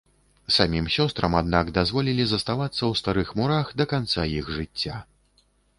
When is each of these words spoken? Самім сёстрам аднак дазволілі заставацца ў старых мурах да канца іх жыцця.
Самім 0.55 0.85
сёстрам 0.95 1.37
аднак 1.41 1.65
дазволілі 1.77 2.23
заставацца 2.33 2.75
ў 2.75 2.93
старых 3.05 3.27
мурах 3.43 3.73
да 3.83 3.91
канца 3.95 4.21
іх 4.41 4.55
жыцця. 4.59 4.97